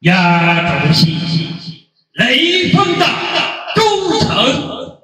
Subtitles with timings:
[0.00, 1.16] 压轴戏
[2.12, 3.06] 雷锋的
[3.74, 4.98] 忠诚，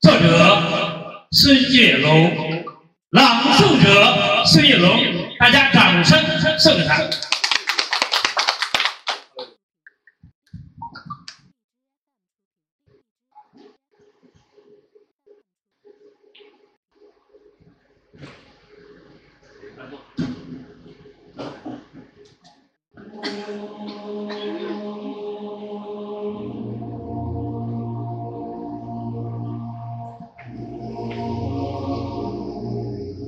[0.00, 2.64] 作者孙月龙，
[3.10, 5.00] 朗诵者孙月龙，
[5.38, 6.18] 大家掌声
[6.58, 7.08] 送给他。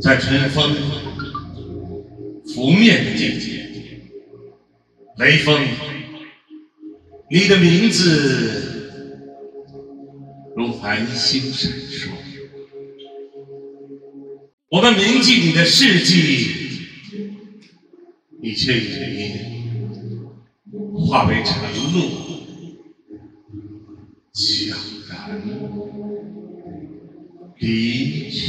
[0.02, 0.74] 在春风
[2.44, 3.68] 拂面的季节，
[5.16, 5.64] 雷锋，
[7.30, 8.90] 你的名字
[10.56, 12.10] 如繁星闪烁。
[14.68, 16.48] 我们铭记你的事迹，
[18.42, 19.51] 你却已
[21.12, 21.54] 化为晨
[21.92, 22.00] 露，
[24.32, 24.74] 悄
[25.10, 25.42] 然
[27.58, 28.40] 离去。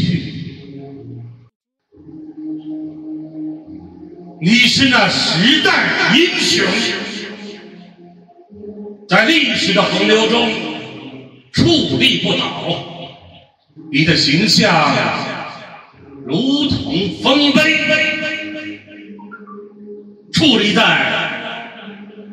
[4.40, 6.66] 你是那时代英雄，
[9.10, 10.50] 在历史的洪流中
[11.52, 12.64] 矗立不倒。
[13.92, 14.74] 你的形象
[16.26, 17.60] 如同丰碑，
[20.32, 21.43] 矗立在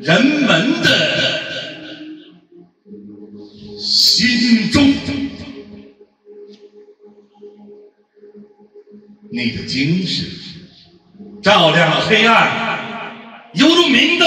[0.00, 1.42] 人们的
[3.78, 4.94] 心中。
[9.32, 10.26] 你的精神。
[11.42, 14.26] 照亮了黑暗，犹如明灯，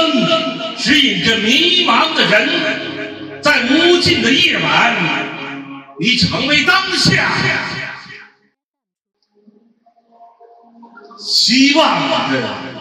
[0.78, 3.42] 指引着迷茫的人。
[3.42, 4.96] 在无尽的夜晚，
[6.00, 7.30] 你成为当下
[11.20, 12.73] 希望的。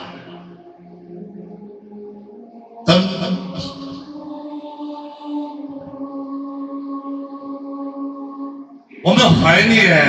[9.05, 10.05] 我们怀念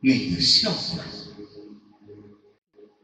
[0.00, 0.78] 你的笑容。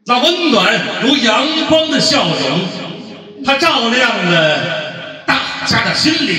[0.07, 2.61] 那温暖如阳光的笑容，
[3.45, 6.37] 它照亮了大家的心灵，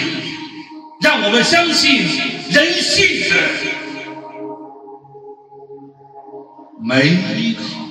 [1.01, 2.01] 让我们相信
[2.49, 3.35] 人性的
[6.81, 7.88] 美好。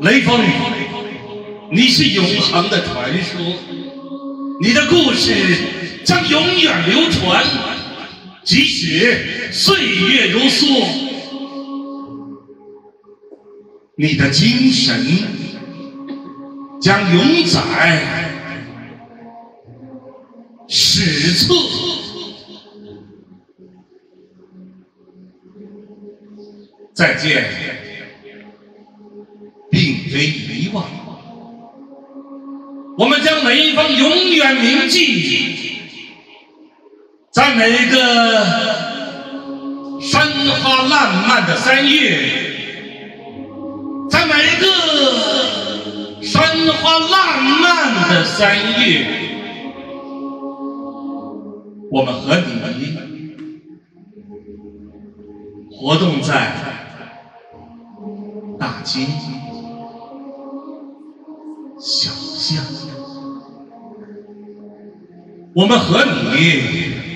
[0.00, 0.40] 雷锋，
[1.72, 3.40] 你是永恒的传说，
[4.60, 5.34] 你的故事
[6.04, 7.44] 将永远流传。
[8.44, 10.86] 即使岁月如梭，
[13.96, 15.04] 你的精神
[16.80, 18.30] 将永载
[20.68, 21.54] 史册。
[26.94, 27.50] 再见，
[30.12, 30.84] 为遗忘，
[32.96, 35.56] 我们将每一方永远铭记。
[37.30, 37.98] 在每一个
[40.00, 40.26] 山
[40.60, 42.18] 花烂漫的三月，
[44.10, 44.66] 在每一个
[46.22, 46.42] 山
[46.74, 49.06] 花烂漫的三月，
[51.92, 52.58] 我们和你
[55.70, 56.52] 活动在
[58.58, 59.06] 大街
[65.54, 67.06] 我们和你。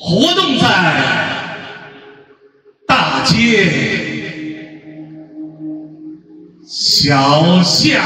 [0.00, 0.64] 活动在
[2.86, 3.66] 大街
[6.64, 8.00] 小巷，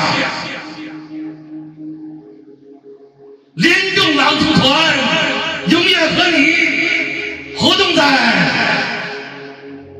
[3.56, 4.94] 联众朗诵团
[5.68, 8.00] 永远和你活动在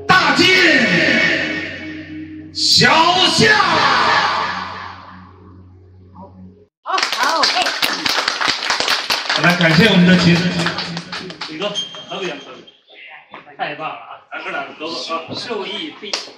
[0.09, 0.47] 大街
[2.55, 2.89] 小
[3.29, 3.55] 巷。
[6.83, 7.43] 好，好，
[9.43, 10.43] 来，感谢我们的齐声。
[11.57, 11.69] 哥，
[12.09, 12.35] 可不行，
[13.31, 14.19] 可不太棒了啊！
[14.33, 16.35] 咱哥俩哥哥啊，受益匪浅。